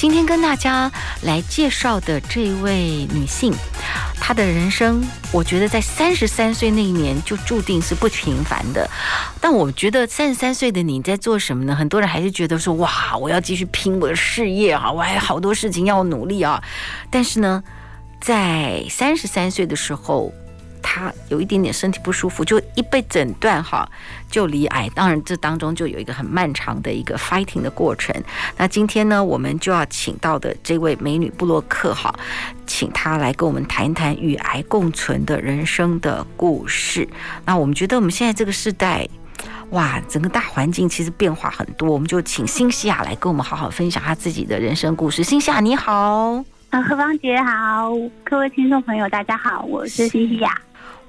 [0.00, 0.90] 今天跟大家
[1.24, 3.52] 来介绍的这位女性，
[4.18, 8.88] 她的人生，我觉得在三十三岁那一年就注定是不平凡的。
[9.42, 11.74] 但我觉得三十三岁的你在做什么呢？
[11.74, 16.62] 很多人还是觉得说，哇，我要继续拼我的事业啊，我还有好多事情要努力啊。
[17.10, 17.62] 但是呢，
[18.22, 20.32] 在三十三岁的时候，
[20.82, 23.88] 他有一点点身体不舒服，就一被诊断哈，
[24.30, 24.88] 就罹癌。
[24.94, 28.14] 当然，这当中就有一个很漫长的一个 fighting 的过程。
[28.56, 32.14] 那今天呢，我们就要请到的这位美女布洛克哈，
[32.66, 37.08] 请她来跟我们谈一谈与癌共存的人生的故事。
[37.44, 39.08] 那我们觉得我们现在这个时代，
[39.70, 41.90] 哇，整个大环境其实变化很多。
[41.90, 45.22] 我们就请新西亚来跟我们好好分享她自己的人生故事。
[45.22, 47.92] 新西亚你好，啊，何芳姐好，
[48.24, 50.60] 各位听众朋友大家好，我是新西亚。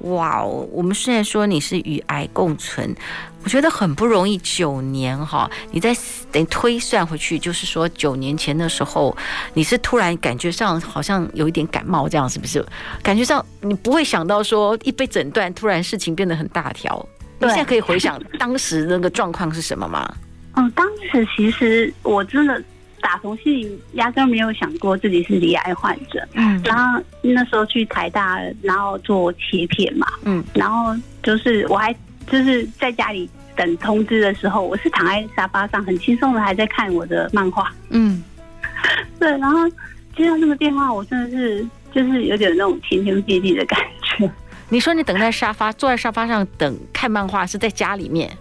[0.01, 2.95] 哇哦，我们虽然说你是与癌共存，
[3.43, 4.37] 我觉得很不容易。
[4.39, 5.95] 九年哈，你在
[6.31, 9.15] 等推算回去，就是说九年前的时候，
[9.53, 12.65] 你是突然感觉上好像有一点感冒，这样是不是？
[13.03, 17.05] 感觉上你不会想到说一被诊断，突然事情变得很大条。
[17.39, 20.11] 你现在可以回想当时那个状况是什么吗？
[20.55, 22.63] 嗯，当时其实我真的。
[23.01, 31.93] 打从心里压根没有想过自己是罹癌患者，嗯，然后那时候去台大，然后做切片嘛，嗯，然后就是我还
[32.27, 38.23] 就是在家里等通知的时候，我是躺在沙发上很轻松的还在看我的漫画，嗯，
[39.19, 39.67] 对，然后
[40.15, 44.31] 接到那个电话，我真的是就是有点那种晴天霹雳的感觉。
[44.69, 48.31] 你说你等在沙发，坐在沙发上等看漫画，是在家里面？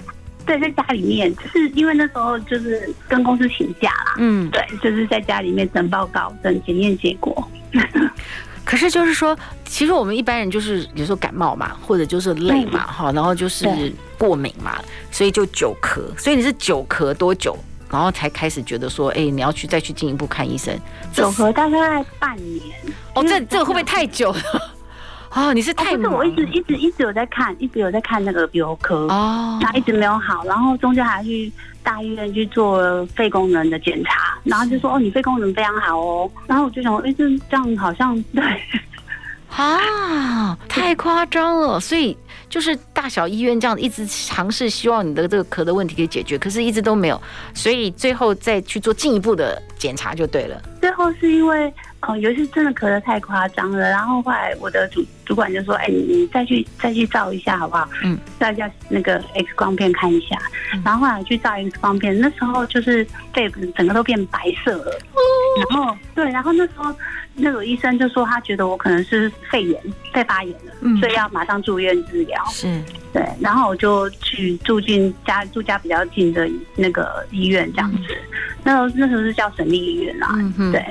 [0.46, 4.14] 对，在家里面，就是因为那时候就是跟公司请假啦。
[4.18, 7.48] 嗯，对，就是在家里面等报告、等检验结果。
[8.64, 14.78] 可是就是说，其实我们一般人就是有时候感冒嘛，或者就是累嘛，哈，然后就是过敏嘛，
[15.10, 16.00] 所以就久咳。
[16.16, 17.58] 所以你是久咳多久，
[17.90, 20.78] 然后才开始觉得说，哎，你要去再去进一步看医生？
[21.12, 22.60] 久咳大概半年。
[23.14, 24.40] 哦，这这个会不会太久了？
[25.34, 25.96] 哦，你是太哦。
[25.96, 31.50] 不是，我一直一直一直有在看，一直有在看那个鼻喉科哦，他一直没有好，然后中间还去
[31.82, 38.42] 大医院去做肺功能的检查，然后就说哦，你肺功能非常好哦，然后我就想，哎，这这样好像对，
[39.56, 42.16] 啊，太夸张了，所以。
[42.50, 47.22] 就是大小医院这样一直尝试，希望你的这个咳的问题可以解决，可是一直都没有，
[47.54, 50.60] 所以最后再去做进一步的检查就对了。
[50.80, 57.88] 最后是因为，哦，有一次真的咳得太夸张了，然后后来我的主主管就说：“哎，你再去再去照一下好不好？
[58.02, 60.36] 嗯，照一下那个 X 光片看一下。
[60.74, 64.90] 嗯”然后后来去照 X 光片，那时候就是肺整个都变白色了。
[65.12, 65.20] 哦。
[65.56, 66.94] 然后对，然后那时候。
[67.42, 69.80] 那个医生就说，他觉得我可能是肺炎、
[70.12, 72.44] 肺发炎了，嗯，所以要马上住院治疗。
[72.50, 72.66] 是，
[73.14, 76.46] 对，然后我就去住进家住家比较近的
[76.76, 77.98] 那个医院，这样子。
[78.62, 80.84] 那时候那时候是叫省立医院啦，嗯，对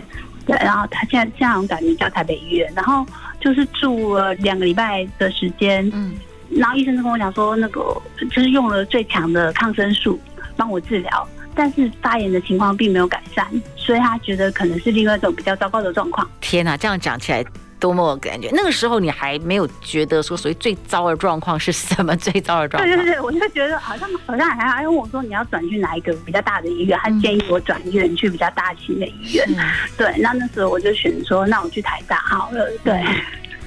[0.47, 0.55] 对。
[0.61, 3.05] 然后他现在现在我改名叫台北医院，然后
[3.39, 6.15] 就是住了两个礼拜的时间，嗯，
[6.49, 7.81] 然后医生就跟我讲说，那个
[8.17, 10.19] 就是用了最强的抗生素
[10.55, 11.27] 帮我治疗。
[11.55, 13.45] 但是发炎的情况并没有改善，
[13.89, 16.29] 所以他觉得可能是另外一种比较糟糕的状况。
[16.39, 17.44] 天哪，这样讲起来
[17.79, 18.47] 多么感觉？
[18.53, 22.16] 那个时候你还没有觉得说，所谓最糟的状况是什么？
[22.16, 22.88] 最糟的状况？
[22.88, 27.00] 对对对，我就觉得好像好像还还问我说，你要转去哪一个比较大的医院？
[27.01, 29.44] 他建议我转院去比较大型的医院。
[29.57, 29.57] 嗯、
[29.97, 32.69] 对，那那时候我就选说，那我去台大好了。
[32.83, 32.94] 对。
[32.94, 33.16] 嗯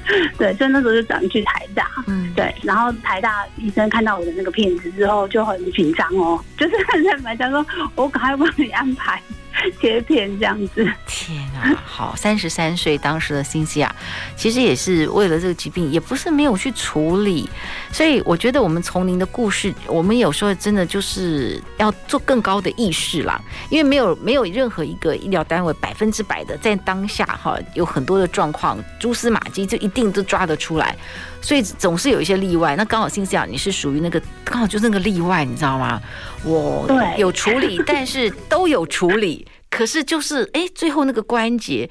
[0.37, 6.75] 对，所以那时候就转去台大，嗯，对，然后台大医生看到我的那个片子之后就很紧张哦，就是
[7.09, 9.23] 在买他说我赶快帮你安排。
[9.81, 11.75] 切片这样子，天啊！
[11.85, 13.95] 好，三十三岁当时的新西亚，
[14.37, 17.49] 其实也是为了这个疾病，也不是没有去处理。
[17.93, 23.41] 所以我觉得，我们从您的故事，我们有时候真的就是要做更高的意识啦。
[23.71, 30.97] 因为没有没有任何一个医疗单位百分之百的在当下哈，有很多的状况蛛丝马迹就一定都抓得出来。
[31.43, 32.75] 所以总是有一些例外。
[32.77, 36.01] 那刚好新思雅你是属于那个刚好就是那个例外，你知道吗？
[36.45, 39.47] 我有处理，但是都有处理。
[39.73, 41.89] 可是就是哎，最后那个关节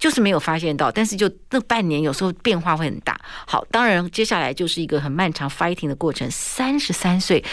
[0.00, 3.16] 就是没有发现到，但是就那半年有时候变化会很大。
[3.46, 6.28] 好，当然接下来就是一个很漫长 fighting 的过程。
[6.28, 7.44] 三十三岁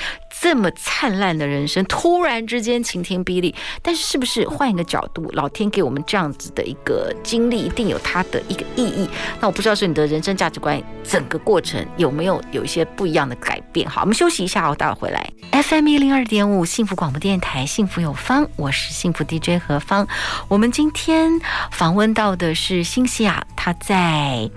[0.42, 3.54] 这么灿烂的人生，突然之间晴天霹雳。
[3.82, 9.10] 但是是不是换一个角度，老天给我们这样子的一个经历，一定有它的一个意义？
[9.40, 13.90] 那我不知道是你的人生价值观，整个过程有没有有一些不一样的改变？
[13.90, 15.30] 好，我们休息一下，我待会回来。
[15.52, 20.08] FM 一零二点五幸福广播电台，幸福有方，我是幸福 DJ 何芳。
[20.48, 21.32] 我们今天
[21.72, 24.50] 访问到的是新西亚，他在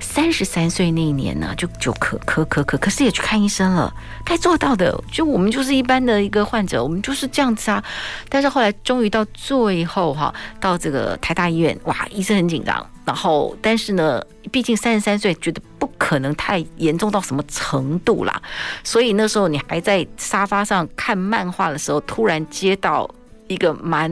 [0.00, 7.84] 三十三岁那一年呢，就就咳咳咳咳，可是也去看医生了，该做到的，就我们就是一般的一个患者，我们就是这样子啊。
[8.28, 12.84] 但是后来终于到最后哈，到这个台大医院，哇，医生很紧张。
[13.04, 14.20] 然后，但是呢，
[14.50, 18.42] 毕竟三十三岁，觉得不可能太严重到什么程度啦。
[18.82, 23.08] 所以那时候你还在沙发上看漫画的时候，突然接到
[23.46, 24.10] 一个蛮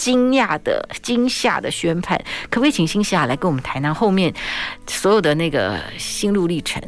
[0.00, 2.18] 惊讶的、惊吓的宣判，
[2.48, 4.32] 可不可以请新西亚来跟我们谈谈后面
[4.86, 6.82] 所有的那个心路历程？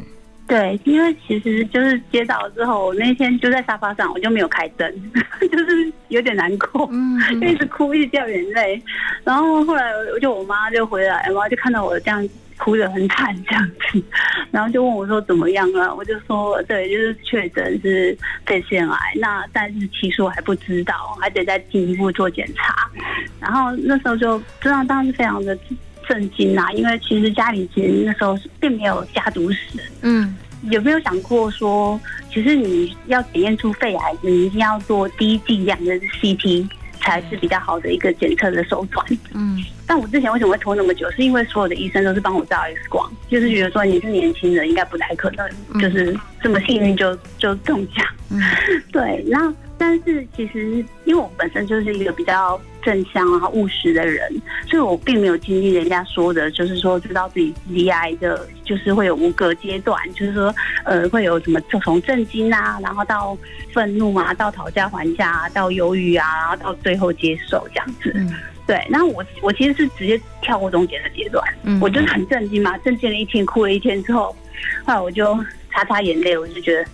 [0.47, 4.91] 对，因为其实就是接到之后，我那天就在沙发上，我就没有开灯，
[5.51, 8.81] 就是有点难过，嗯，一直哭，一直掉眼泪。
[9.23, 12.27] 然后后来我就我妈就回来，我妈就看到我这样
[12.57, 14.03] 哭得很惨这样子，
[14.51, 15.93] 然后就问我说怎么样了？
[15.95, 22.89] 我就说对，就是确诊是肺腺癌，那但是其实我还不知道，还得再进一步做检查。
[23.39, 25.57] 然后那时候就知道当时非常的。
[26.05, 26.69] 震惊啊！
[26.73, 29.79] 因为其实家里其实那时候并没有家族史。
[30.01, 31.97] 嗯，有没有想过说，
[32.29, 36.67] 其实你要检验出肺癌，你一定要做低剂量的 CT
[37.03, 39.05] 才是比较好的一个检测的手段。
[39.33, 41.09] 嗯，但我之前为什么会拖那么久？
[41.11, 45.47] 是因为所有的医生都是帮我照 X 光，就是觉得说你是年轻人，应该不太可能，
[45.81, 48.05] 就是这么幸运就就中奖。
[48.31, 48.41] 嗯，
[48.91, 49.53] 对，那。
[49.75, 54.29] 但是其实，因为我本身就是一个比较正向啊、务实的人，
[54.67, 60.53] 所以我并没有经历人家说的，就是说知道自己离癌的，就是会有五个阶段，就是说，
[60.83, 63.37] 呃，会有什么就从震惊啊，然后到
[63.71, 68.11] 愤怒啊，到讨价还价啊，到犹豫啊，然后到最后接受这样子。
[68.15, 68.33] 嗯，
[68.67, 68.85] 对。
[68.89, 74.35] 那我我其实是直接跳过中间的阶段，嗯，我就是很震惊嘛，震惊了一天，哭了一天之后，
[74.85, 75.37] 后来我就
[75.71, 76.85] 擦擦眼泪，我就觉得，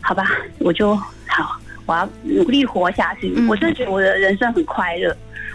[0.00, 0.24] 好吧，
[0.58, 1.60] 我就好。
[1.86, 3.30] 我要努力活下去。
[3.46, 5.14] 我真的觉得我的人生很快乐，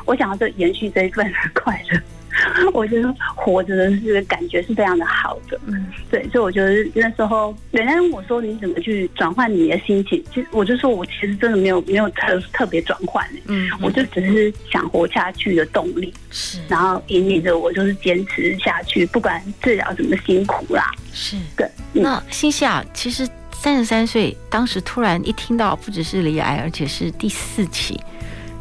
[0.10, 2.02] 我想要这延续这一份快乐。
[2.74, 5.60] 我觉得活着的是感觉是非常的好的。
[5.68, 10.24] 嗯，对，所以我觉得那时候人家问我说，你怎么去转换你的心情？
[10.34, 13.24] 其实我就说我其实真的没有没有特特别转换。
[13.46, 16.12] 嗯，我就只是想活下去的动力。
[16.32, 20.92] 是，然后引领着我就是坚持下去，不管治疗怎么辛苦啦。
[21.14, 21.70] 是，对。
[21.94, 23.28] 那新西亚其实。
[23.52, 28.00] 三十三岁，当时突然一听到不只是罹癌，而且是第四期，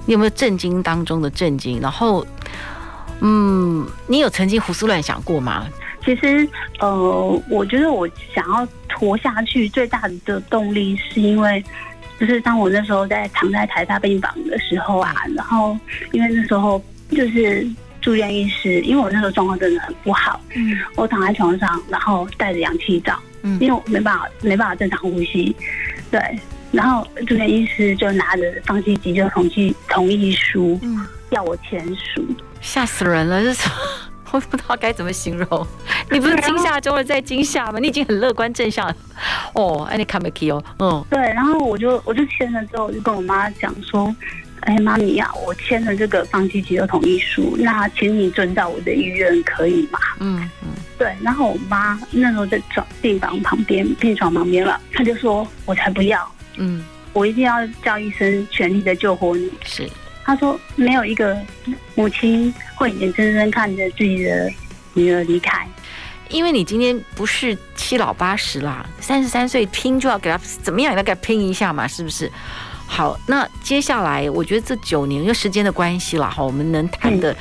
[0.08, 1.78] 你有没有震惊当中的震惊？
[1.82, 2.26] 然后，
[3.20, 5.66] 嗯，你有曾经胡思乱想过吗？
[6.02, 6.48] 其实，
[6.80, 8.66] 呃，我觉得我想要
[8.98, 11.62] 活下去最大的动力，是因为
[12.18, 15.78] 就是当我那时候在躺在台大病房的时候啊，然后
[16.12, 17.68] 因为那时候就是
[18.00, 23.14] 住院医师，因为我那时候状况真的很不好，嗯，我躺在床上，然后带着氧气罩。
[23.42, 25.54] 嗯因为我没办法没办法正常呼吸，
[26.10, 26.20] 对，
[26.72, 32.24] 然后住院医师就拿着放弃急救同意同意书，嗯，要我签署，
[32.60, 33.42] 吓死人了！
[33.42, 33.68] 这是
[34.30, 35.66] 我不知道该怎么形容。
[36.10, 37.78] 你不是惊吓中了再惊吓吗？
[37.78, 38.96] 你已经很乐观正向了
[39.54, 44.14] 哦，你看没起哦，嗯，对，然后我就我就签了之后，我就跟我妈讲说。
[44.62, 49.98] 哎，妈咪呀，我签了这个放弃急救同意书，那请你遵照我的意愿，可以吗？
[50.18, 51.16] 嗯嗯，对。
[51.22, 56.28] 然后我妈那时候在床病房旁边，病床旁边了，她就说：“我才不要，
[56.58, 59.88] 嗯，我一定要叫医生全力的救活你。”是，
[60.24, 61.36] 他说没有一个
[61.94, 64.52] 母亲会眼睁睁看着自己的
[64.92, 65.66] 女儿离开，
[66.28, 72.30] 因为你今天不是七老八十啦，三十三岁拼就要给他怎么样也要给他拼一下嘛，是不是？
[72.86, 77.36] 好，那接下来我觉得这九年因为时间的关系了哈，我们能谈的，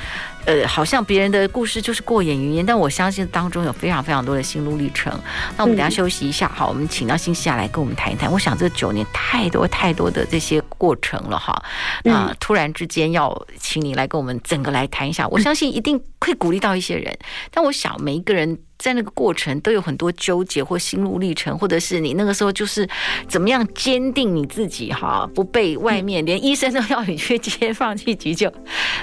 [0.47, 5.11] 呃，好像别人的故事就是过眼云烟，但我相信当中有非常非常多的心路历程。
[5.57, 8.31] 那我们等下休息一下，好，我们请到新西亚来跟我们谈一谈。
[8.31, 11.61] 我想这九年太多太多的这些过程了哈，
[12.05, 17.13] 那突然之间要请你来跟我们整个来谈一下，我相信一定会鼓励到一些人。
[17.51, 18.57] 但我想每一个人。
[18.77, 22.87] 在那个过程都有很多纠结或心路历程，或者是你那个时候就是
[23.27, 28.51] 怎么样坚定你自己哈，不被外面连医生都要你去接放弃急救，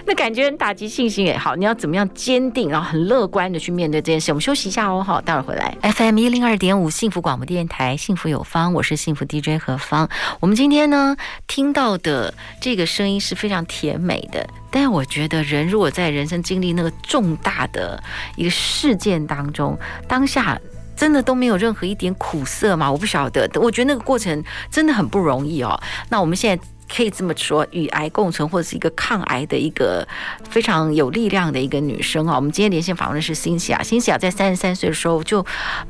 [0.07, 4.33] 那感觉很打击信心也好，你要怎么样坚定，然后很乐观的去面对这件事？
[4.33, 5.77] 我们休息一下哦，好，待会儿回来。
[5.83, 10.09] FM 一零二点五幸福广播电台，幸福有方，我是幸福 DJ 何芳。
[10.41, 11.17] 我们今天呢
[11.47, 18.03] 听到的这个声音是非常甜美的，但我觉得人如果在人生经历那个重大的
[18.35, 19.79] 一个事件当中，
[20.09, 20.61] 当下。
[20.97, 22.89] 真的都没有任何一点苦涩吗？
[22.89, 25.77] 我不晓得，我觉得那个过程真的很不容易哦。
[26.09, 30.07] 那我们现在可以这么说，与癌共存，或者是一个抗癌的一个
[30.49, 32.37] 非常有力量的一个女生啊。
[32.37, 35.45] 我们今天连线访问的是辛西亚，辛西亚在三十三岁的时候就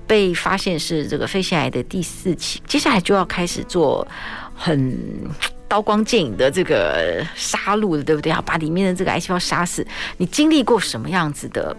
[0.06, 4.08] 被发现是这个肺腺癌的第四期，接下来就要开始做
[4.54, 4.98] 很
[5.74, 8.30] 刀光剑影的这个杀戮的，对不对？
[8.30, 9.84] 要把里面的这个癌细胞杀死。
[10.18, 11.76] 你经历过什么样子的？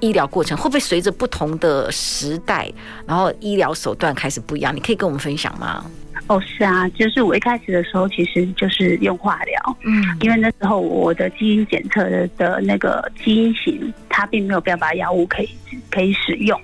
[0.00, 2.68] 医疗过程会不会随着不同的时代，
[3.06, 4.74] 然后医疗手段开始不一样？
[4.74, 5.84] 你可以跟我们分享吗？
[6.26, 15.50] 哦，是啊，就是我一开始的时候，其实就是用化疗，嗯，因为那时候我的基因检测的的那个基因型，它并没有标靶药物可以
[15.92, 16.60] 可以使用，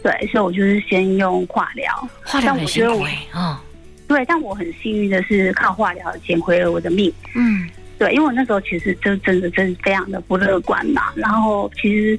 [0.00, 2.08] 对，所以我就是先用化疗。
[2.24, 3.56] 化疗很辛苦哎，嗯，
[4.14, 7.68] 对，但我很幸运的是靠化疗捡回了我的命，嗯，
[7.98, 12.18] 对，因为我那时候其实就真的真的非常的不乐观嘛，然后其实。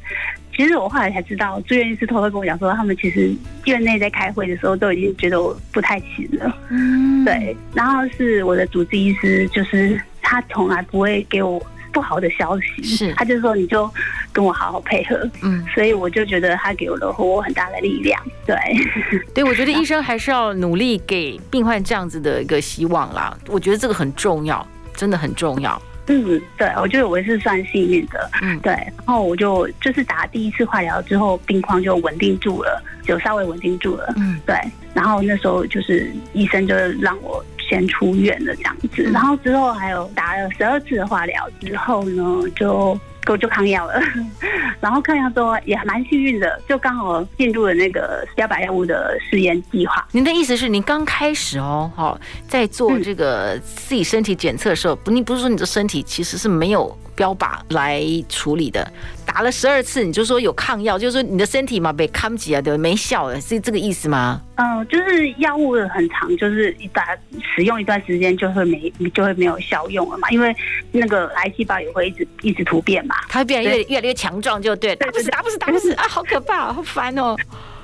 [0.58, 3.36] 其实我后来才知道，住院医师偷偷跟我讲说，他们其实
[3.66, 6.58] 院内在开会的时候都已经觉得我不太行了。
[6.70, 7.54] 嗯，对。
[7.74, 11.62] 然后是我的主治医师，就是他从来不会给我
[11.96, 13.90] 不好的消息，是，他就说你就
[14.34, 15.16] 跟我好好配合。
[15.42, 18.22] 嗯，所以我就觉得他给我了我很大的力量。
[18.46, 18.58] 对，
[19.34, 23.36] 对，我觉得医生还是要努力给病患这样子的一个希望啦。
[23.48, 25.82] 我觉得这个很重要，真的很重要。
[26.08, 28.30] 嗯，对，我觉得我是算幸运的。
[28.42, 34.14] 嗯，对，然后我就就是打第一次化疗之后，病况就稳定住了，就稍微稳定住了。
[34.18, 34.56] 嗯，对，
[34.94, 42.24] 然后那时候就是医生就让我先出院了这样子，然后之后还有打了十二次的化疗之后呢，
[42.55, 42.98] 就。
[43.27, 44.00] 我就抗药了，
[44.79, 50.07] 然后抗药之后也蛮幸运的，就刚好进入了那个标靶药物的试验计划。
[50.12, 58.86] 您的意思是您刚开始哦，好，在做这个自己身体检测的时候，不，你不是说你的身体其实是没有标靶来处理的？
[59.25, 64.41] 打了十二次，你就说有抗药，就是说你的身体嘛被抗击啊，对，没效了，是这个意思吗？
[64.55, 67.17] 嗯、呃，就是药物很长，就是一打
[67.55, 70.55] 使用一段时间就会没就会没有效用了嘛，因为
[70.91, 77.36] 那个癌细胞也会一直一直突变嘛，它会变得越越来越强壮，就对，打不死打不死打不死啊，好可怕，好烦哦。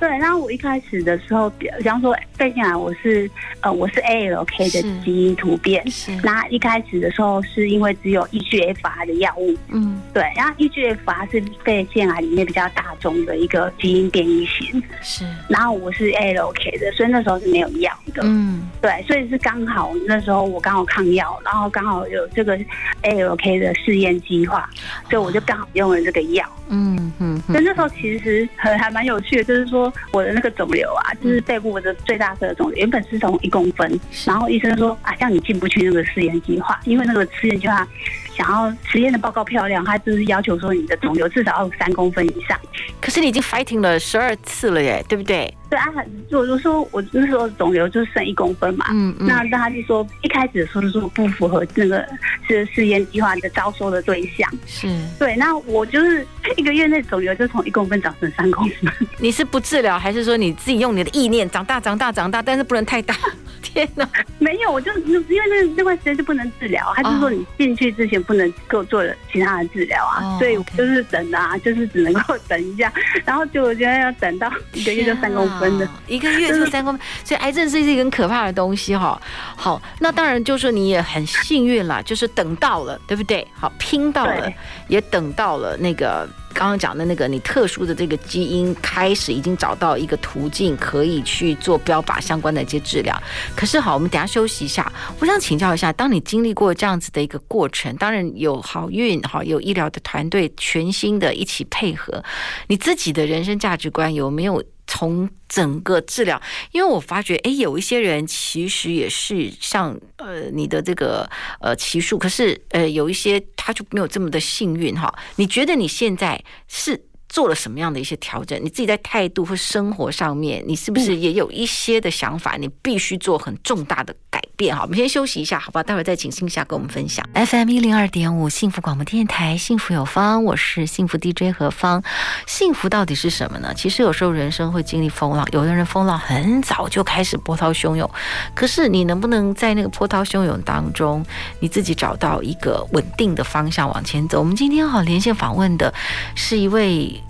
[0.01, 3.29] 对，然后我一开始的时候，比方说肺腺癌，我是
[3.59, 6.11] 呃我是 ALK 的基因突变，是。
[6.23, 15.23] 那一开始的时候是因为只有 EGFR 的药物，嗯，对，然后 EGFR 是肺腺癌里面比较大众的一个基因变异型，是。
[15.47, 22.57] 然后我是 ALK 的，所以那时候是没有药的，嗯，对，所以是刚好那时候我刚好抗药，然后刚好有这个
[23.03, 24.67] ALK 的试验计划，
[25.11, 27.39] 所以我就刚好用了这个药，嗯嗯。
[27.41, 29.90] 所以那时候其实还还蛮有趣的，就是说。
[30.11, 37.87] 我的那个肿瘤啊，就是背部的最大的肿瘤，原本是从一公分，然后医生说啊，像你进不去那个试验计划，因为那个试验计划
[38.35, 42.57] 想要实验的报告漂亮，他就是要求说你的肿瘤至少要三公分以上。
[43.01, 45.51] 可是你已经 fighting 了十二次了耶，对不对？
[45.69, 45.85] 对啊，
[46.31, 52.05] 我就说我那时候肿瘤就剩一公分嘛，嗯嗯，那那他就说一开始的时候就说不符合那个
[52.47, 54.87] 是试验计划的招收的对象，是。
[55.17, 56.27] 对，那我就是
[56.57, 58.91] 一个月内肿瘤就从一公分长成三公分。
[59.17, 63.15] 你是不治疗，还是说你自己用你的意念长大长大长大，但是不能太大？
[63.61, 64.05] 天哪，
[64.39, 72.90] 没有，我就因为那那段时间就不能治疗，他就说你进去之前不能够做其他的治疗啊，所以就是等啊，就是只能够等一下，
[73.25, 75.69] 然后就我觉得要等到一个月就三公分。
[75.69, 79.19] 真的，一个月就三公分，所以癌症是一个很可怕的东西哈。
[79.55, 83.45] 好，那当然就是你也很幸运啦，就是等到了，对不对？
[83.53, 84.51] 好，拼到了，
[84.87, 86.27] 也等到了那个。
[86.53, 93.21] 刚刚讲的那个，你特殊的这个基因开始已经找到一个途径，可以去做标靶相关的一些治疗。
[93.55, 102.23] 可是好，我们等下休息一下，我想请教一下，当你经历过这样子的一个过程，当然有好运哈，有医疗的团队全新的一起配合，
[102.67, 104.63] 你自己的人生价值观有没有？
[104.91, 106.41] 从整个治疗，
[106.73, 111.29] 因为我发觉，哎，有一些人其实也是像呃你的这个
[111.61, 115.13] 呃奇数，可是呃有一些他就没有这么的幸运哈。
[115.37, 118.61] 你觉得你现在是做了什么样的一些调整？
[118.61, 122.57] 你自己在态度或生活上面，你是不是也有一些的想法？
[122.57, 124.83] 你必须做很重大的改变哈。
[124.83, 125.81] 我们先休息一下，好吧？
[125.81, 127.25] 待会儿再请欣霞跟我们分享。
[127.33, 132.03] FM 一零二点五幸福广播电台，幸福有方，我是幸福 DJ 何芳。
[132.45, 133.73] 幸福到底是什么呢？
[133.73, 138.11] 其实有时候人生会经历风浪，有的人风浪很早就开始波涛汹涌，
[138.53, 141.25] 可是你能不能在那个波涛汹涌当中，
[141.61, 144.39] 你自己找到一个稳定的方向往前走？
[144.39, 145.93] 我们今天好连线访问的
[146.35, 147.20] 是一位。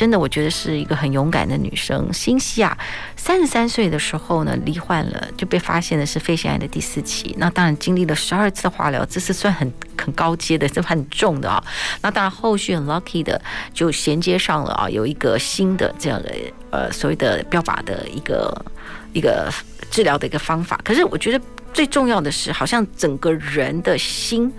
[0.00, 2.10] 真的，我觉得是一个很勇敢的女生。
[2.10, 2.74] 新西亚
[3.16, 7.36] 三十三岁的时候呢，罹患了就被发现的是肺腺癌的第四期。
[7.36, 11.62] 那当然经历了十二次化疗，这是算很很高阶的，这很重的啊。
[12.00, 13.38] 那当然后续很 lucky 的
[13.74, 16.34] 就衔接上了啊，有一个新的这样的
[16.70, 18.64] 呃所谓的标靶的一个
[19.12, 19.52] 一个
[19.90, 20.80] 治疗的一个方法。
[20.82, 24.50] 可是我觉得最重要的是，好像整个人的心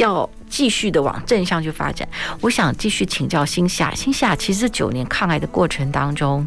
[0.00, 0.28] 要。
[0.50, 2.06] 继续的往正向去发展，
[2.40, 3.94] 我想继续请教新夏。
[3.94, 6.44] 新夏，其实九年抗癌的过程当中，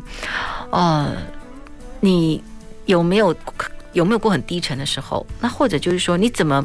[0.72, 1.16] 呃，
[2.02, 2.44] 你
[2.86, 3.34] 有没有
[3.94, 5.26] 有没有过很低沉的时候？
[5.40, 6.62] 那或者就是说，你怎么？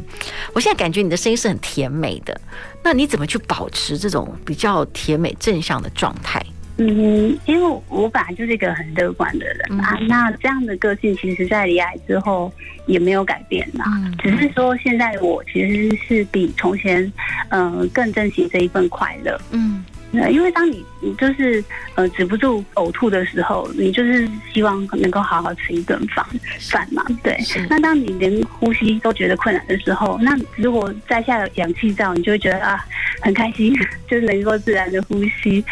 [0.53, 2.41] 我现在感觉你的声音是很甜美的，
[2.83, 6.45] 那你怎么去保持这种比较甜美正向的状态？
[6.79, 12.51] 嗯，因为我本来就是一个很乐观的人啊，嗯、那这样的个性其实，在离癌之后
[12.87, 17.03] 也没有改变啦，嗯、只是说现在我其实是比从前，
[17.49, 19.39] 嗯、呃，更珍惜这一份快乐。
[19.51, 19.83] 嗯。
[20.31, 26.25] 因为当你你就是呃止不住呕吐的时候，你就是希望能够好好吃一顿饭
[26.59, 27.37] 饭嘛，对。
[27.69, 32.83] 那当你连呼吸都觉得困难的时候，那如果摘下氧气罩，你就会觉得啊
[33.21, 33.71] 很开心，
[34.09, 35.63] 就是能够自然的呼吸。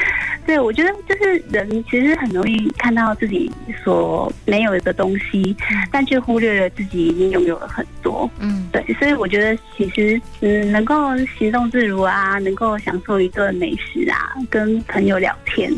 [0.47, 3.51] 对，我觉得就是人其实很容易看到自己
[3.83, 5.55] 所没有的东西，
[5.91, 8.27] 但却忽略了自己已经拥有了很多。
[8.39, 8.81] 嗯，对。
[8.97, 10.95] 所以我觉得其实嗯能够
[11.37, 14.33] 行动自如啊，能够享受一顿美食啊。
[14.49, 15.69] 跟朋友聊天，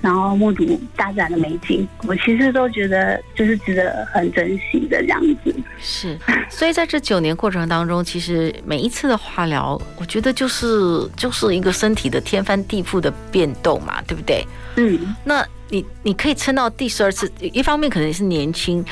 [0.00, 5.54] 然后目睹大自然的美景，我其实都觉得就是值得很珍惜的这样子。
[5.80, 14.46] 是，所以在这九年过程当中，其实每一次的化疗，我觉得就是就是一个身体的天翻地覆的变动嘛，对不对？
[14.76, 18.84] 嗯，那你你可以撑到第十二次，一方面可能是年轻，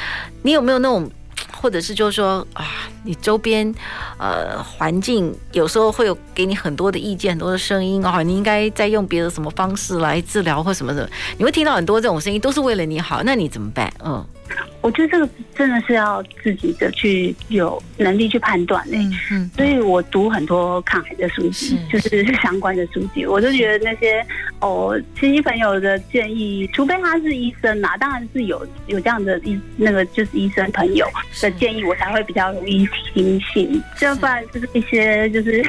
[0.42, 1.10] 你有没有那种？
[1.52, 2.64] 或者是就是说啊，
[3.04, 3.72] 你周边
[4.18, 13.92] 呃环境有时候会有给你很多的意见，很多的声音啊，你应该再用别的什么方式来治疗或什么的，你会听到很多这种声音，都是为了你好，那你怎么办？
[14.04, 14.24] 嗯。
[14.80, 18.96] 我觉得这个真的是要自己的去有能力去判断的。
[18.96, 24.24] 嗯嗯，所以我读很多抗癌的书籍，就是相关的书籍，我就觉得那些
[24.60, 31.06] 哦亲戚朋友的建议，除非他是医生呐，当然是有有这样的医那个就是医生朋友
[31.40, 35.62] 的建议，我才会比较容易听信，就不然就是一些就是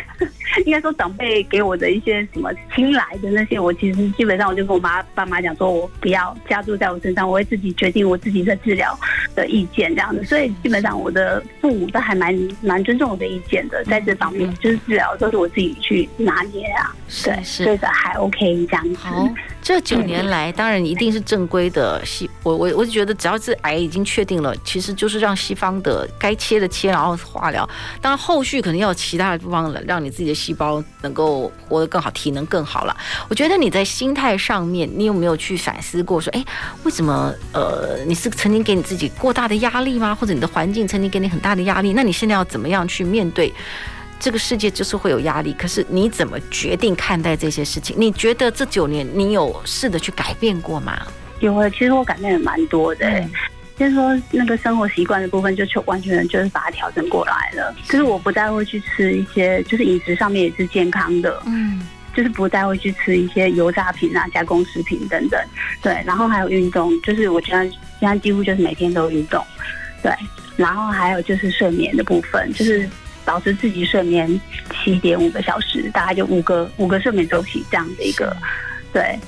[0.65, 8.97] 应该说长辈给我的一些什么亲来的那些，我其实基本上我就跟我妈爸妈讲说，我不要加注在我身上，我会自己决定我自己的治疗
[9.35, 19.07] 的意见这样子，所以基本上我的父母都还蛮蛮尊重我的意见的，在这方面就是治疗都是我自己去拿捏啊，对，是的还 OK 这样子。
[19.67, 27.67] 好，这九年来当然一定是正规的西，我我我就觉得只要是癌已经确定了，其实就是让西方的该切的切，然后化疗。
[28.01, 32.95] 当然后续可能要有其他的地方了，让你自己的细胞能够活得更好，体能更好了。
[33.27, 36.45] 我觉得你在心态上面，你有没有去反思过说，哎，
[36.83, 40.15] 为什么呃你是曾经给你自己过大的压力吗？
[40.15, 41.93] 或者你的环境曾经给你很大的压力？
[41.93, 43.53] 那你现在要怎么样去面对
[44.19, 44.69] 这个世界？
[44.69, 47.95] 就是会有压力，可是你怎么决定看待这些事情？
[47.97, 51.05] 你觉得这九年你有试着去改变过吗？
[51.39, 53.07] 有啊，其实我改变也蛮多的。
[53.07, 53.31] 嗯、
[53.77, 57.75] 就是说那个生活习惯的部分，就完全就是把它调整过来了。
[57.85, 61.41] 就是我不再会去吃一些，就是饮食上面也是健康的。
[61.45, 61.87] 嗯。
[62.15, 65.39] 就是不再会去吃一些油炸品啊、加工食品等等，
[65.83, 67.63] 对，然后还有运动，就是我觉得
[67.99, 69.45] 现在几乎就是每天都运动，
[70.01, 70.11] 对，
[70.55, 72.89] 然后还有就是睡眠的部分，就是
[73.27, 74.39] 保持自己睡眠
[74.71, 78.33] 七点五个小时，大概就五个五个睡眠周期这样的一个，
[78.93, 79.19] 对，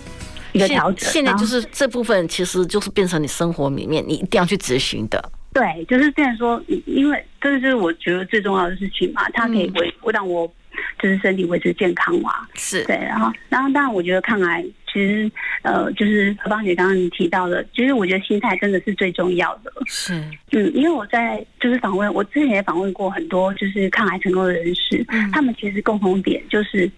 [0.54, 1.10] 一个调整。
[1.12, 5.22] 现在就是这部分，其实就是变成你生活里面你一定要去执行的。
[5.52, 10.50] 对，就是变成说，因为这个就是我觉得最重要的事情嘛，它可以为我让我。
[10.98, 19.72] 就是身体维持健康嘛，是对，然后，然后当然，我觉得抗癌其实，呃，就是何芳姐刚刚你提到的，其实我觉得心态真的是最重要的。
[19.86, 20.14] 是，
[20.52, 26.90] 嗯，因为我在就是访问，我之前也访问过很多就是抗癌成功的人士，嗯、他们其实共同点就是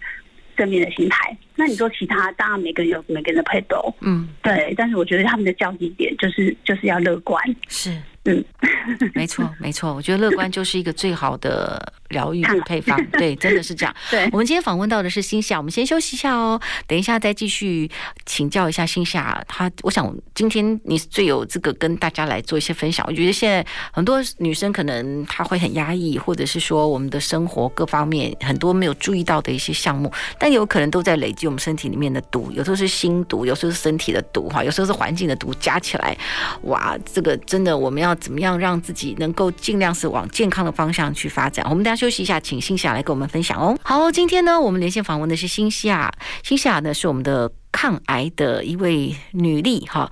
[0.55, 1.35] 正面的心态。
[1.55, 7.43] 那你说其他，当然每个人有每个人的配斗，嗯，对，但是我觉得他们的交集点就是就是要乐观。
[7.67, 7.91] 是，
[8.25, 8.43] 嗯，
[9.15, 11.93] 没错，没错，我觉得乐观就是一个最好的。
[12.11, 13.95] 疗愈配方， 对，真的是这样。
[14.09, 17.89] 对，我们今天访问到的是新夏，我们先休息一下哦，等一下再继续
[18.25, 19.41] 请教一下新夏。
[19.47, 23.05] 她，我想今天你是最有资格跟大家来做一些分享。
[23.07, 32.51] 我觉得现在很多女生可能她会很压抑，或者是说我们的生活各方面很多没有注意到的一些项目，但有可能都在累积我们身体里面的毒。
[32.51, 36.17] 有时候是心毒，有时候是身体的毒，哈，有时候是环境的毒，加起来，
[36.63, 41.65] 哇，这个真的我们要怎么样让让自己能够尽量是往健康的方向去发展？
[41.69, 42.01] 我们大家。
[42.01, 43.77] 休息一下，请新夏来跟我们分享哦。
[43.83, 50.11] 好，今天呢，我们连线访问的是新夏，欣夏呢是我们的抗癌的一位女力哈。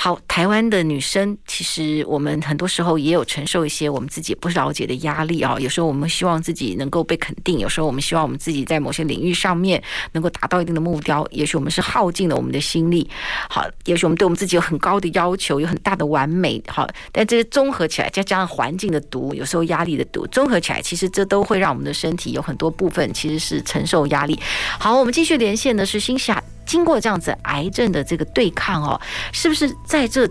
[0.00, 5.56] 好，台湾的女生其实我们很多时候也有承受一些我们自己不了解的压力啊。
[5.58, 9.82] 有时候我们希望自己能够被肯定，有时候我们希望我们自己在某些领域上面
[10.12, 11.26] 能够达到一定的目标。
[11.32, 13.10] 也许我们是耗尽了我们的心力，
[13.50, 24.38] 好，也许我们对我们自己有很高的要求，有很大的完美，好，但这些综合起来，再加上环境的毒，有时候压力的毒，综合起来，其实这都会让我们的身体有很多部分其实是承受压力。
[24.78, 26.40] 好，我们继续连线的是欣夏。
[26.68, 29.00] 经过这样子癌症的这个对抗哦，
[29.32, 30.28] 是不是在这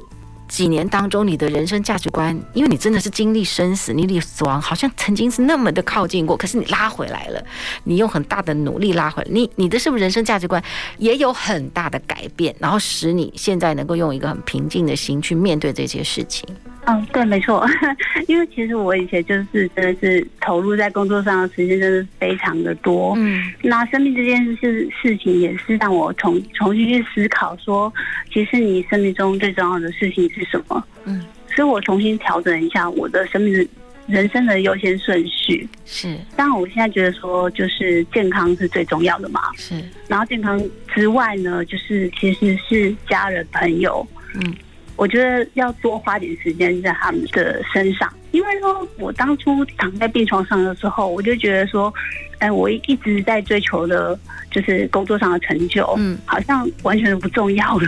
[0.47, 7.43] 几年当中，你的人生价值观，因为你真的是经历生死、经历死亡，好像曾经是那么的靠近过，可是你拉回来了，
[7.83, 10.63] 你用很大的努力拉回来，你你的是不是人生价值观
[10.99, 16.47] 也有很大的改变，然后使你现在能够用一个很平静的心去面对这些事情？
[16.89, 17.67] 嗯，对，没错，
[18.29, 27.93] 因为其实我以前就是真的是投入在工作上的时间真的非常的多，嗯，那生命这件事事情也是让我重重新去思考说，
[28.31, 30.81] 其实你生命中最重要的事情是什么？
[31.03, 33.67] 嗯，所以我重新调整一下我的生命的
[34.07, 35.67] 人生的优先顺序。
[35.85, 39.75] 是，当然我现在觉得说，就是健康是最重要的嘛，是，
[40.07, 40.57] 然后健康
[40.95, 44.55] 之外呢，就是其实是家人朋友，嗯。
[44.97, 51.93] 我觉得要多花点时间在他们的身上，因为说我当初躺在病床上的时候，我就觉得说，
[52.39, 54.19] 哎，我一直在追求的
[54.51, 57.87] 就是工作上的成就，嗯，好像完全都不重要了。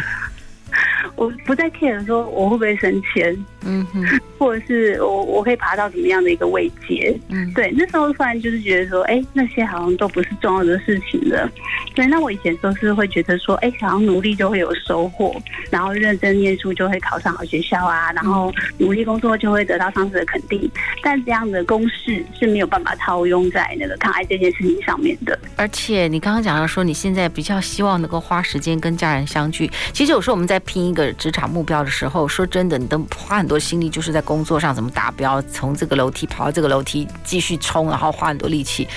[1.17, 4.06] 我不再 care 说我会不会升迁，嗯哼，
[4.39, 11.47] 或者是我我可以爬到怎么样的一个位阶，嗯，对，那时候突然就是觉得说，哎，那些好像都不是重要的事情了。
[11.93, 15.36] 对，那我以前都是会觉得说，哎，好像努力就会有收获，
[15.69, 20.71] 然后认真念书就会考上好学校啊，然后努力工作就会得到上司的肯定。
[21.04, 25.38] 但这样的公式是没有办法套用在那个抗癌这件事情上面的。
[25.58, 29.69] 而且你刚刚讲到说，你现在比较希望能够花时间跟家人相聚。
[29.91, 38.88] 其实有时候我们在拼一个职场目标的时候，说真的，你都花很多心力，就是在工作上怎么达标，从这个楼梯跑到这个楼梯继续冲，然后花很多力气。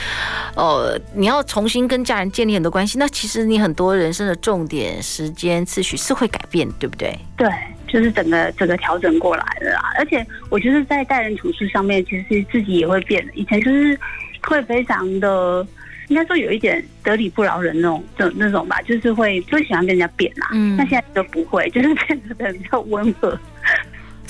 [0.55, 7.19] 呃，你要重新跟家人建立很多关系，那其实你很多人生的重点、时间次序是会改变，对不对？
[7.35, 7.49] 对，
[7.89, 9.81] 就是整个整个调整过来了啦。
[9.97, 13.27] 而且我觉得在待人处事上面，其实自己也会变。
[13.35, 13.99] 以前就是
[14.43, 15.67] 会非常的。
[16.09, 20.49] 应该说有一点得理不饶人那种，就那种吧，就是会不喜欢跟人家变啦。
[20.53, 23.39] 嗯，那现在都不会，就是变得比较温和。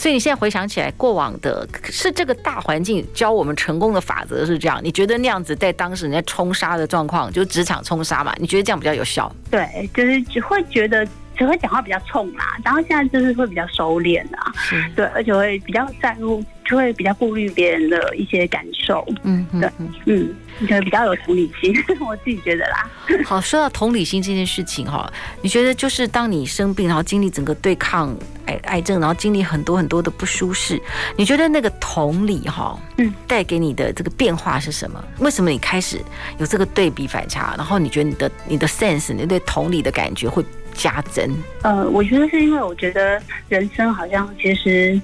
[0.03, 4.81] 所以你现在回想起来，过往的是这个大环境教我们成功的法则是这样。
[4.83, 8.35] 你觉得那样子在当时人家冲杀的状况，就职场冲杀嘛？
[8.39, 9.33] 你觉得这样比较有效？
[9.49, 14.53] 对，就是只会觉得只会讲话比较冲啦，然后现在就是会比较收敛啦。
[14.95, 19.07] 对，而且会比较在乎，就会比较顾虑别人的一些感受。
[19.23, 19.71] 嗯，对，
[20.07, 20.35] 嗯。
[20.59, 21.75] 你比较有同理心，
[22.07, 22.89] 我自己觉得啦。
[23.25, 28.15] 好，说到同理心这件事情哈，你觉得就是当你生病，然后经历整个对抗
[28.47, 30.81] 癌癌症，然后经历很多很多的不舒适，
[31.17, 35.03] 你觉得那个同理哈，嗯，带给你的这个变化是什么？
[35.21, 35.99] 为什么你开始
[36.39, 37.55] 有这个对比反差？
[37.57, 41.31] 然后你觉得你的你的 sense，你对同理的感觉会加增？
[41.63, 45.01] 呃，我觉得是因为我觉得人生好像其实。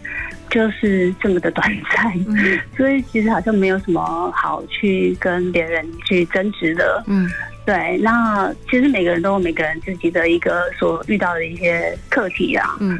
[0.51, 7.05] 就是这么的短暂，嗯， 所以其实好像没有什么好去跟别人去争执的。
[7.07, 7.29] 嗯，
[7.67, 7.99] 对。
[7.99, 12.79] 那其实每个人都有每个人自己的一个所遇到的一些课题啊。
[12.81, 12.99] 嗯，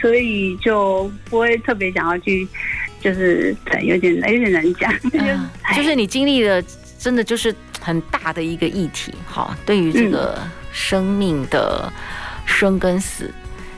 [0.00, 2.48] 所以就不会特别想要去，
[2.98, 4.90] 就是对，有点有点难讲。
[5.12, 6.62] 嗯， 就是你经历了，
[6.98, 9.12] 真的就是很大的一个议题。
[9.26, 10.38] 好，对于这个
[10.76, 11.90] 生命的
[12.44, 13.32] 生跟死。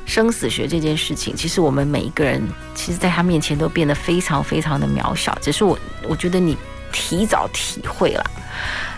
[0.04, 2.42] 生死学这件事情，其实我们每一个人，
[2.74, 5.36] 其实在他面前都变得非常非常的渺小。
[5.42, 6.56] 只是我，我觉得你
[6.90, 8.24] 提早体会了。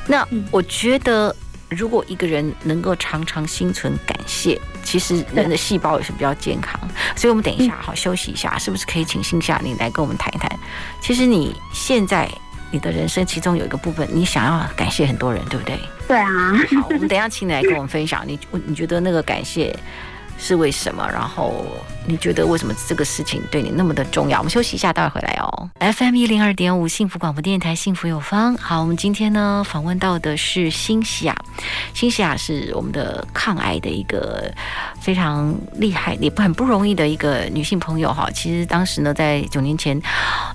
[0.06, 1.34] 那我觉得，
[1.68, 6.78] 如果一个人能够常常心存感谢，其实人的细胞也是比较健康。
[7.16, 10.48] 所以，我们等一下好休息一下，是不是可以请欣夏你来跟我们谈一谈？
[11.00, 12.30] 其实你现在
[12.70, 15.78] 你的人生其中有一个部分，你想要感谢很多人，对不对？
[16.06, 16.52] 对啊。
[16.80, 18.22] 好，我们等一下请你来跟我们分享。
[18.26, 19.76] 你，你觉得那个感谢？
[20.40, 21.06] 是为什么？
[21.12, 21.66] 然后
[22.06, 24.38] 你觉得为什么这个事情对你那么的重要？
[24.38, 25.70] 我们休息一下，待会回来哦。
[25.78, 28.56] FM 一零二点五幸福广播电台，幸福有方。
[28.56, 31.36] 好，我们今天呢访问到的是辛西亚，
[31.92, 34.50] 辛西亚是我们的抗癌的一个
[35.00, 38.28] 非常厉害也很不容易的一个女性朋友哈。
[38.34, 40.00] 其实当时呢，在九年前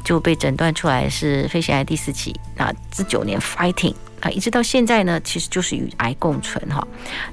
[0.04, 3.93] 就被诊断出来是肺腺癌第四期，那这九年 fighting。
[4.25, 6.85] 啊，一直到现在呢，其实就是与癌共存哈。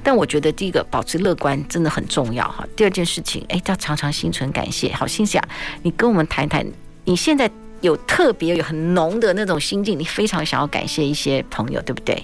[0.03, 2.67] 但我觉得第一个保持乐观真的很重要哈。
[2.77, 4.93] 第二件事情，哎，要常常心存感谢。
[4.93, 5.43] 好，心想，
[5.83, 6.67] 你跟我们谈谈，
[7.07, 7.51] 你现在
[7.81, 12.23] 有特别有很浓的那种心境，你非常想要感谢一些朋友，对不对？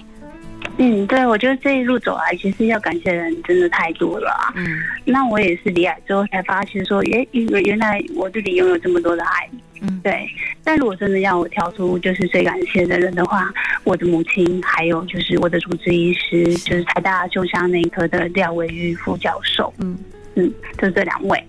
[0.77, 4.53] 嗯，对，我觉得这一路走来，其实要感谢的人真的太多了啊。
[4.55, 9.49] 嗯，那我也是离癌之后才发现说，哎，原原来我自己拥有这么多的爱。
[9.81, 10.29] 嗯，对。
[10.63, 13.51] 但如果真的要我挑出就是最感谢的人的话，
[13.83, 19.73] 我的母亲，还有就是我的主治医师，就是台大胸腔内科的廖维玉副教授。
[19.79, 19.97] 嗯
[20.35, 21.43] 嗯，就是这两位。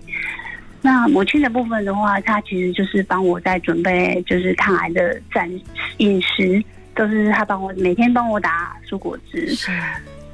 [0.81, 5.49] 那母亲的部分的话，她其实就是帮我在准备就是抗癌的战
[5.97, 6.63] 饮食。
[6.93, 9.47] 都是她帮我每天帮我打蔬果汁，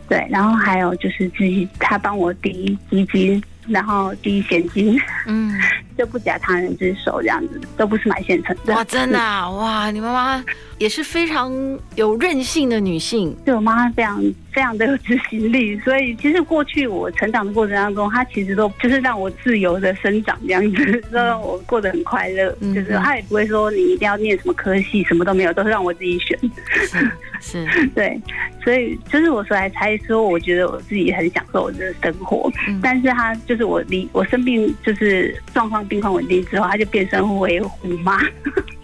[0.09, 5.55] 对，然后还有就是自己他帮我滴鸡精，然后滴现金，嗯，
[5.97, 8.73] 就不假他人之手这样子，都不是买现成的。
[8.73, 10.43] 哇，真的啊，哇，你妈妈
[10.77, 11.51] 也是非常
[11.95, 14.23] 有韧性的女性，对我妈妈非常。
[14.57, 22.57] 非常的有执行力，所以其实过去我成长的过程当中，她其实都就是让我自由的生长这样子， 让我过得很快乐。
[22.59, 26.35] 嗯、就是她也不会说你一定要念什么科系，什么都没有，都是让我自己选。
[27.39, 28.19] 是，是 对，
[28.63, 32.51] 所以就是我说来才说，我觉得我自己很享受我的生活。
[32.67, 38.17] 嗯、但是她就是我离我生病，就是状况病况稳定之后，他就变身为虎妈。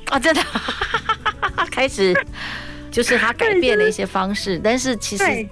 [0.09, 0.41] 啊，真的，
[1.69, 2.15] 开始
[2.91, 5.23] 就是他改变了一些方式，但是其实。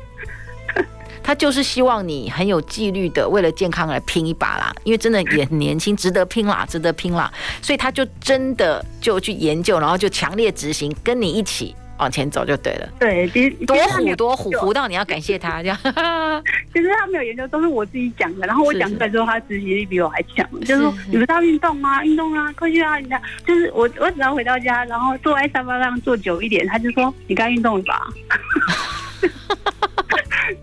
[1.24, 12.90] 他就是希望你很有纪律的为了健康而拼一把啦，因为真的也很年轻，值得拼啦，值得拼啦，所以他就真的就去研究，然后就强烈执行，跟你一起往前走就对了。
[13.00, 13.28] 对，
[13.66, 15.78] 多虎多虎，虎到你要感谢他这样。
[16.74, 20.44] 其实他没有研究，都是我自己讲的，然后我讲出来之后，他执行力比我还强。
[20.62, 22.04] 就是说，你不是要运动吗？
[22.04, 22.98] 运动啊，快去啊！
[22.98, 28.08] 你看，就是我，我只要回到家，然后坐在沙发上坐久一点，他就说你该运动了吧。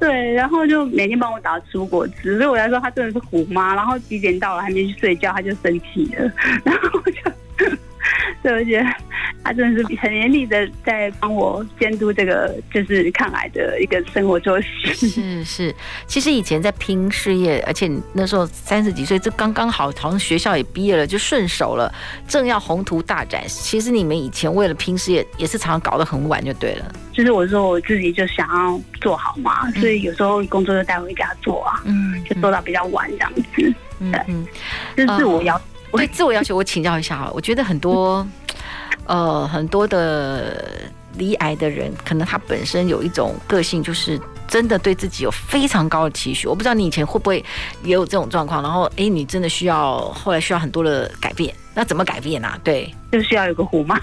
[0.01, 3.77] 对，然后就每天帮我打蔬果汁，对我来说他真的是虎妈。
[3.77, 6.33] 然后几点到了还没去睡觉，他就生气了，
[6.65, 7.11] 然后我
[8.49, 8.87] 就，对，我觉得
[9.45, 14.69] 他真的是很严厉的在帮我监督这个就是抗癌的一个生活作息。
[14.95, 15.75] 是是，
[16.07, 21.93] 其实以前在拼事业，而且那时候三十几岁，这刚刚好，好像学校也毕业了，就顺手了，
[22.27, 23.43] 正要宏图大展。
[23.47, 26.93] 其实你们以前为了拼事业，也是常常搞得很晚就对了。
[27.13, 33.43] 就是我说我自己就想要做好嘛，所以有时候工作就带回家做啊，嗯，就做到比较晚这样子，
[33.99, 34.47] 对，嗯，
[34.97, 35.61] 就是我要
[35.97, 38.27] 对自我要求，我请教一下啊，我觉得很多
[39.07, 46.47] 呃很多的离癌的人，可能他本身有一种个性，就是真的对自己有非常高的期许。
[46.47, 47.45] 我不知道你以前会不会
[47.83, 52.59] 也有这种状况，然后哎，你真的需要后来需要很多的改变，那怎么改变啊？
[52.63, 54.01] 对，就需要有个虎妈。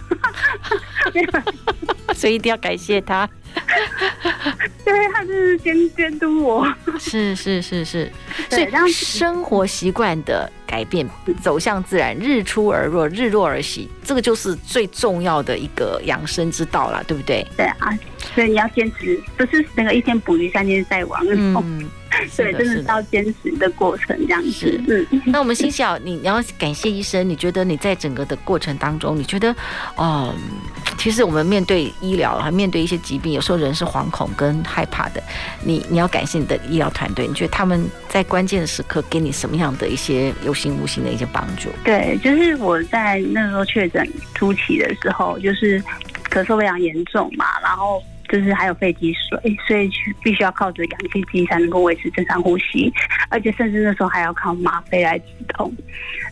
[2.13, 3.29] 所以一定要感谢他，
[4.85, 6.67] 对，他就是监监督我，
[6.99, 8.11] 是是是是，
[8.49, 11.07] 所以让生活习惯的改变
[11.41, 17.45] 走向自然，日出而落，日落而息，这个就是最重要的一个养生之道了，对不对？
[17.57, 17.97] 对啊，
[18.35, 21.89] 所以你要坚持，不是那个一天捕鱼三天晒网， 嗯。
[22.35, 24.81] 对，真的是要坚持的过程这样子。
[24.87, 27.27] 嗯， 那我们辛西亚，你你要感谢医生。
[27.27, 29.51] 你觉得你在整个的过程当中，你觉得，
[29.95, 30.57] 哦、嗯，
[30.97, 35.21] 其实我们面对医疗，还面对一些疾病，有时候人是惶恐跟害怕的。
[35.63, 41.69] 你你要感谢你的医疗团队，你觉得他们在关键的时刻给你什么样的一些有形无形的一些帮助？
[41.83, 45.81] 对，就是我在那时候确诊初期的时候，就是
[46.29, 48.01] 咳嗽非常严重嘛，然后。
[48.29, 49.89] 就是还有肺积水，所以
[50.23, 52.91] 必须要靠着氧气机才能够维持正常呼吸，
[53.29, 55.73] 而且甚至那时候还要靠吗啡来止痛。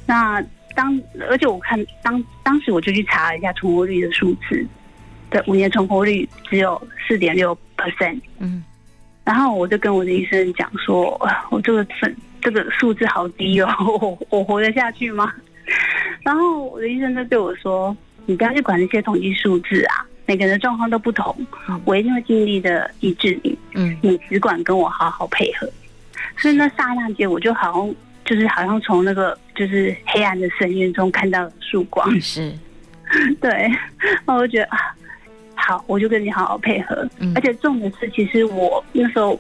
[0.06, 0.44] 那
[0.76, 4.66] 当而且我看当当时我就去查了一下存活率的数字，
[5.30, 8.20] 对，五年存活率只有四点六 percent。
[8.40, 8.64] 嗯，
[9.24, 11.20] 然后我就跟我的医生讲说，
[11.52, 13.70] 我这个分这个数字好低哦，
[14.02, 15.32] 我我活得下去吗？
[16.24, 20.06] 然后我的医生就对我说，你不要去管那些统计数字啊。
[20.26, 21.36] 每个人的状况都不同，
[21.86, 23.58] 我一定会尽力的医治你。
[23.74, 25.70] 嗯，你只管跟我好好配合。
[26.38, 32.20] 所以那刹那间，我就好像就是好像从那个就是黑暗的深渊中看到了曙光。
[32.22, 32.54] 是，
[33.42, 33.50] 对。
[33.50, 34.78] 然后我就觉得啊，
[35.56, 37.08] 好，我就跟你好好配合。
[37.20, 39.40] 嗯，而且重点是，其实我那时候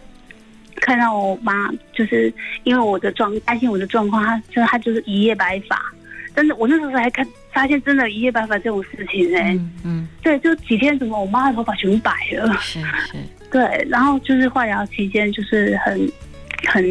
[0.75, 5.81] 看到我妈，就是因为我的状担心我的状况，她就她就是一夜白发，
[6.35, 13.17] 但是，我那时候还看发现真的一夜白发这种事情哎、欸，嗯，嗯，对，就几天怎么我妈的头发全部白了，是是，
[13.51, 16.11] 对，然后就是化疗期间就是很
[16.67, 16.83] 很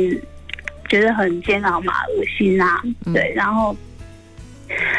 [0.88, 2.80] 觉得很煎熬嘛，恶心啊，
[3.12, 3.76] 对，然后。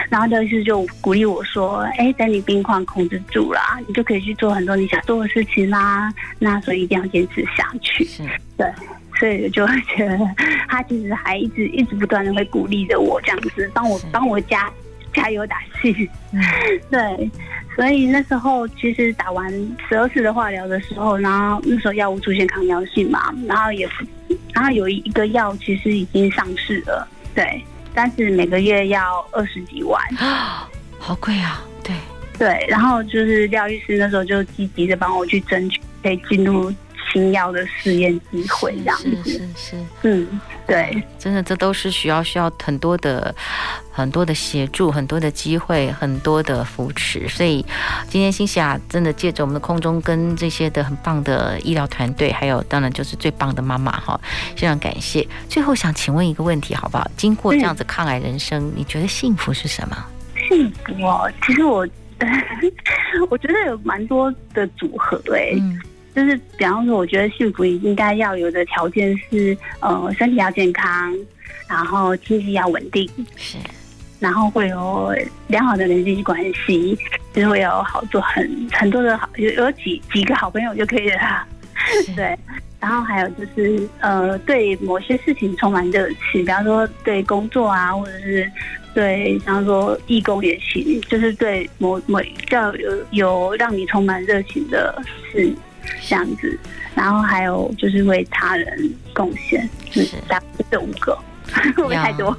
[0.07, 6.13] 然后刘医师就鼓励我说：“哎，等你病况控制住了，你就可以去做很多你想做的事情啦。
[6.37, 8.05] 那所以一定要坚持下去。
[8.05, 8.21] 是
[8.55, 8.71] 对，
[9.19, 10.19] 所以就会觉得
[10.69, 14.71] 他其实还一直一直不断的会鼓励着我这样子，帮我帮我加
[15.13, 16.09] 加油打气。
[16.31, 16.41] 嗯、
[16.91, 17.31] 对，
[17.75, 19.51] 所以那时候其实打完
[19.87, 23.87] 十二次的化疗的时候，然后那时候药物出现抗药性嘛，然后也
[24.53, 27.63] 然后有一个药其实已经上市了，对。”
[27.95, 31.63] 但是每个月要二十几万啊， 好贵啊！
[31.83, 31.95] 对
[32.39, 36.73] 对，然后就是廖医师那时候就积极的帮我去争取，可以进入
[37.13, 40.27] 新药的试验机会，这样子是是是，嗯，
[40.67, 43.33] 对，真的这都是需要需要很多的。
[43.95, 47.63] 很多的协助，很多的机会，很多的扶持，所以
[48.09, 54.19] 今天欣西亚真的借着我们的空中跟这些的很棒的医疗团队，还有当然就是最棒的妈妈哈，
[54.55, 55.27] 非常感谢。
[55.47, 57.07] 最后想请问一个问题好不好？
[57.15, 59.95] 经过这样子抗癌人生，你觉得幸福是什么？
[60.49, 61.87] 幸福哦，其实我
[63.29, 65.79] 我觉得有蛮多的组合哎、欸，嗯、
[66.15, 71.15] 就是比方说，我觉得幸福应该要有的条件是呃，身体要健康，
[71.67, 73.57] 然后经济要稳定，是。
[74.19, 75.13] 然后会有
[75.47, 76.97] 良好的人际关系，
[77.33, 81.45] 就是会有好多很很多的好，有有几几个好朋友就可以了。
[82.15, 82.37] 对，
[82.79, 88.49] 然后还有就是呃，对某些事情充满热情，比方说对工作啊，或者是
[88.93, 95.53] 对，比方说义工也行，就是对某某叫有有让你充满热情的事
[96.01, 96.59] 这样子。
[96.95, 100.07] 然后还有就是为他人贡献，是
[100.69, 101.17] 这五个。
[101.75, 102.35] 会不会太多？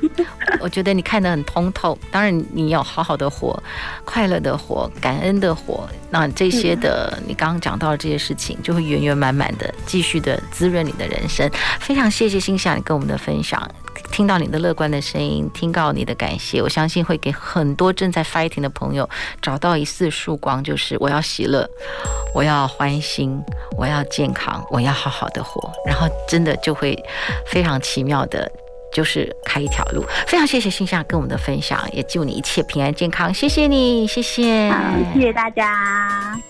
[0.61, 1.97] 我觉得你看得很通透。
[2.11, 3.63] 当然，你要好好的活，
[4.05, 5.89] 快乐的活，感恩的活。
[6.11, 11.49] 那这些的，你刚刚讲到的这些事情，就会圆圆满满的继续的滋润你的人生。
[11.79, 13.71] 非常谢谢心想你跟我们的分享，
[14.15, 19.11] 听到你的乐观的声音，听到你的感谢，我相信会给很多正在 fighting 的朋友
[19.43, 21.69] 找到一丝曙光，就是我要喜乐，
[22.33, 23.37] 我要欢心，
[23.77, 26.97] 我要健康，我要好好的活，然后真的就会
[27.45, 28.49] 非常奇妙的。
[28.93, 34.79] 就是开一条路，非常谢谢欣西亚跟我们的分享，也祝你一切平安健康，谢谢你，谢谢，好，
[35.13, 36.41] 谢谢大家。